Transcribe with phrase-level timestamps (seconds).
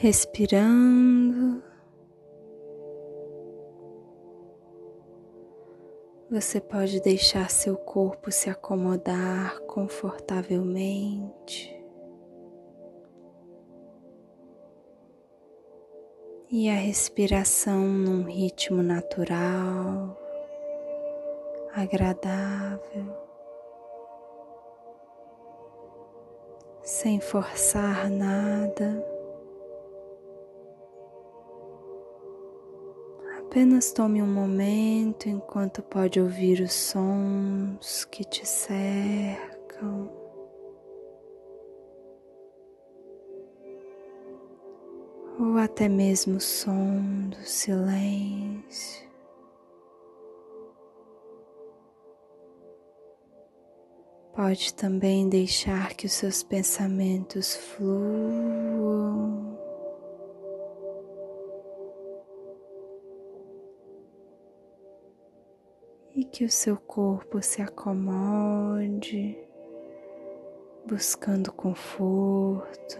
[0.00, 1.62] respirando.
[6.30, 11.78] Você pode deixar seu corpo se acomodar confortavelmente.
[16.48, 20.18] E a respiração num ritmo natural,
[21.74, 23.14] agradável,
[26.82, 28.99] sem forçar nada.
[33.50, 40.08] Apenas tome um momento enquanto pode ouvir os sons que te cercam.
[45.36, 49.10] Ou até mesmo o som do silêncio.
[54.32, 59.59] Pode também deixar que os seus pensamentos fluam.
[66.20, 69.38] E que o seu corpo se acomode,
[70.86, 72.98] buscando conforto.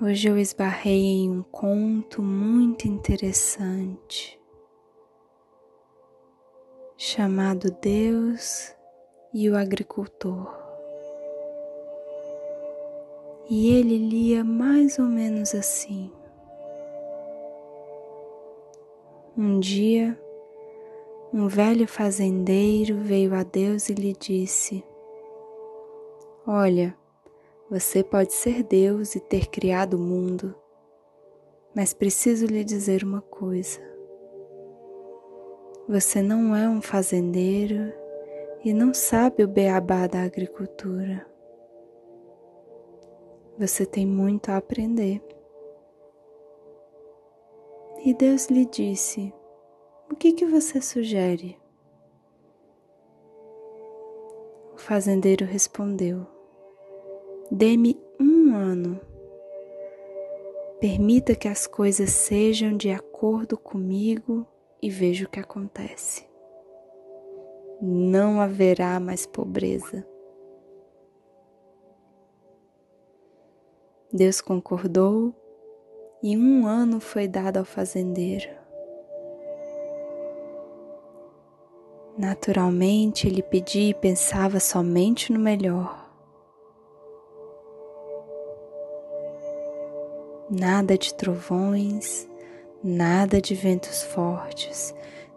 [0.00, 4.40] Hoje eu esbarrei em um conto muito interessante
[6.96, 8.72] chamado Deus
[9.34, 10.59] e o Agricultor
[13.50, 16.08] e ele lia mais ou menos assim.
[19.36, 20.16] Um dia,
[21.34, 24.84] um velho fazendeiro veio a Deus e lhe disse:
[26.46, 26.96] Olha,
[27.68, 30.54] você pode ser Deus e ter criado o mundo,
[31.74, 33.80] mas preciso lhe dizer uma coisa.
[35.88, 37.92] Você não é um fazendeiro
[38.64, 41.29] e não sabe o beabá da agricultura.
[43.60, 45.22] Você tem muito a aprender.
[48.02, 49.34] E Deus lhe disse:
[50.10, 51.58] O que, que você sugere?
[54.72, 56.26] O fazendeiro respondeu:
[57.50, 58.98] Dê-me um ano.
[60.80, 64.46] Permita que as coisas sejam de acordo comigo
[64.80, 66.26] e veja o que acontece.
[67.78, 70.02] Não haverá mais pobreza
[74.12, 75.32] Deus concordou
[76.20, 78.50] e um ano foi dado ao fazendeiro.
[82.18, 86.10] Naturalmente, ele pedia e pensava somente no melhor.
[90.50, 92.28] Nada de trovões,
[92.82, 94.92] nada de ventos fortes,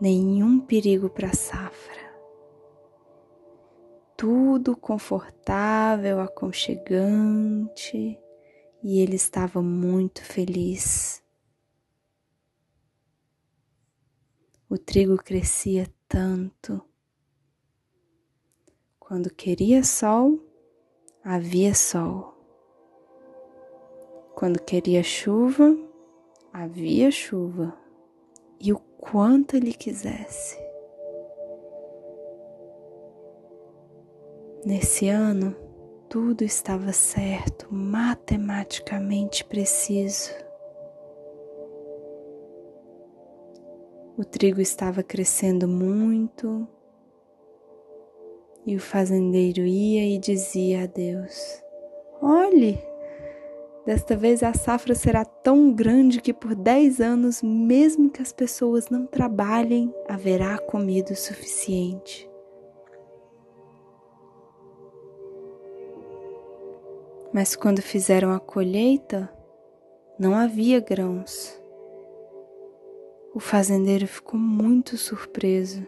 [0.00, 2.04] nenhum perigo para a safra.
[4.16, 8.18] Tudo confortável, aconchegante
[8.88, 11.20] e ele estava muito feliz.
[14.70, 16.80] O trigo crescia tanto.
[18.96, 20.38] Quando queria sol,
[21.24, 22.32] havia sol.
[24.36, 25.76] Quando queria chuva,
[26.52, 27.76] havia chuva.
[28.60, 30.56] E o quanto ele quisesse.
[34.64, 35.65] Nesse ano,
[36.08, 40.30] tudo estava certo, matematicamente preciso.
[44.16, 46.66] O trigo estava crescendo muito
[48.64, 51.62] e o fazendeiro ia e dizia a Deus:
[52.22, 52.78] Olhe,
[53.84, 58.88] desta vez a safra será tão grande que por dez anos, mesmo que as pessoas
[58.88, 62.28] não trabalhem, haverá comida o suficiente.
[67.36, 69.30] Mas quando fizeram a colheita,
[70.18, 71.54] não havia grãos.
[73.34, 75.86] O fazendeiro ficou muito surpreso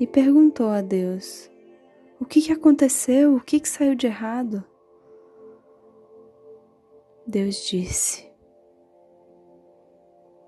[0.00, 1.48] e perguntou a Deus:
[2.18, 3.36] O que, que aconteceu?
[3.36, 4.64] O que, que saiu de errado?
[7.24, 8.28] Deus disse: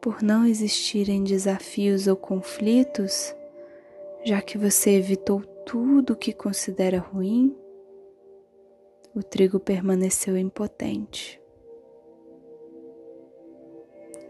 [0.00, 3.32] Por não existirem desafios ou conflitos,
[4.25, 7.56] já que você evitou tudo o que considera ruim,
[9.14, 11.40] o trigo permaneceu impotente.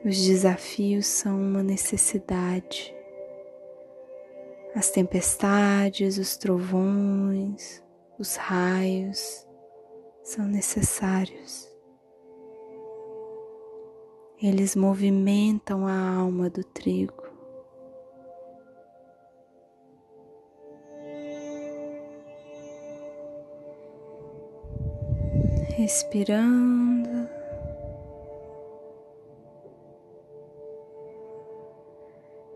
[0.05, 2.95] Os desafios são uma necessidade.
[4.75, 7.83] As tempestades, os trovões,
[8.19, 9.47] os raios
[10.23, 11.69] são necessários.
[14.41, 17.28] Eles movimentam a alma do trigo.
[25.79, 27.29] Respirando.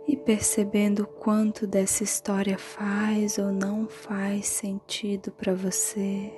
[0.08, 6.32] E percebendo quanto dessa história faz ou não faz sentido para você.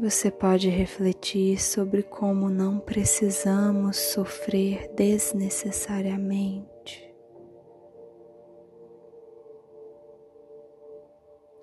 [0.00, 6.75] Você pode refletir sobre como não precisamos sofrer desnecessariamente.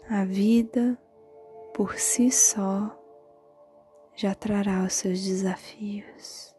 [0.10, 1.00] A vida
[1.74, 3.00] por si só
[4.16, 6.54] já trará os seus desafios.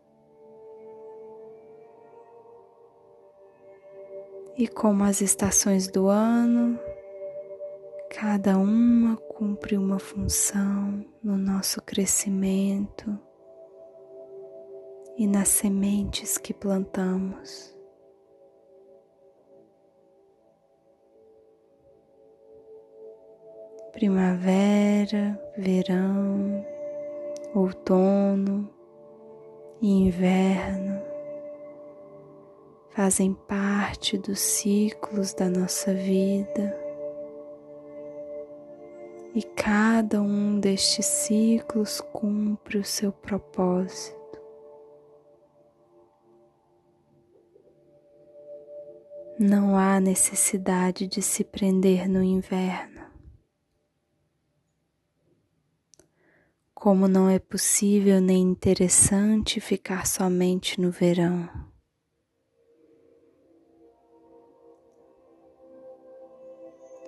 [4.56, 6.78] E como as estações do ano,
[8.08, 13.18] cada uma cumpre uma função no nosso crescimento
[15.18, 17.73] e nas sementes que plantamos.
[23.94, 26.64] Primavera, verão,
[27.54, 28.68] outono
[29.80, 31.14] e inverno
[32.94, 36.80] fazem parte dos ciclos da nossa vida.
[39.34, 44.14] E cada um destes ciclos cumpre o seu propósito.
[49.40, 52.93] Não há necessidade de se prender no inverno.
[56.84, 61.48] Como não é possível nem interessante ficar somente no verão.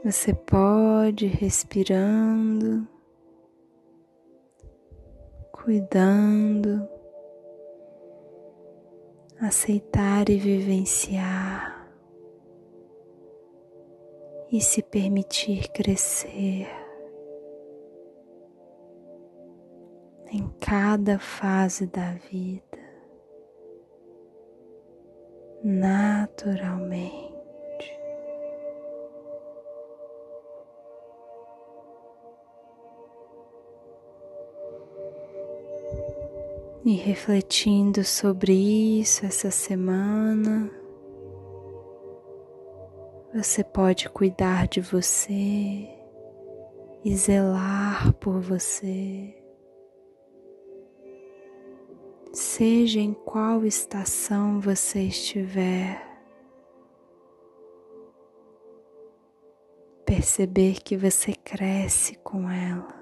[0.02, 2.88] Você pode respirando,
[5.52, 6.88] cuidando,
[9.38, 11.86] aceitar e vivenciar
[14.50, 16.85] e se permitir crescer.
[20.30, 22.78] Em cada fase da vida,
[25.62, 27.36] naturalmente.
[36.84, 38.52] E refletindo sobre
[39.00, 40.70] isso essa semana,
[43.34, 45.88] você pode cuidar de você
[47.04, 49.45] e zelar por você.
[52.32, 56.02] Seja em qual estação você estiver,
[60.04, 62.94] perceber que você cresce com ela.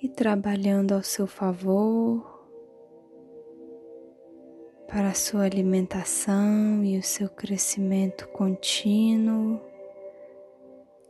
[0.00, 2.32] E trabalhando ao seu favor,
[4.88, 9.71] para a sua alimentação e o seu crescimento contínuo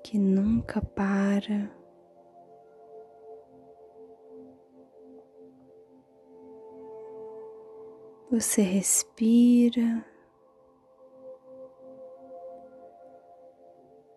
[0.02, 1.70] que nunca para.
[8.30, 10.02] Você respira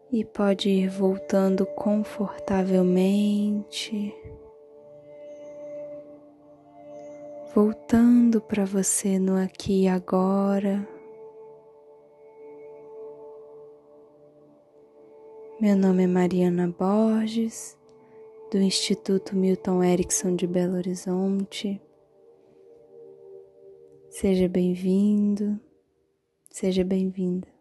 [0.09, 4.15] e pode ir voltando confortavelmente,
[7.53, 10.94] voltando para você no aqui e agora.
[15.57, 17.77] Meu nome é Mariana Borges,
[18.51, 21.81] do Instituto Milton Erickson de Belo Horizonte.
[24.09, 25.57] Seja bem-vindo,
[26.51, 27.54] seja bem-vinda.